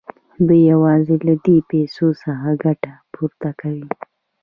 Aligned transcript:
دوی 0.47 0.61
یوازې 0.73 1.15
له 1.27 1.33
دې 1.45 1.57
پیسو 1.69 2.07
څخه 2.23 2.49
ګټه 2.63 2.93
پورته 3.13 3.49
کوي 3.61 3.87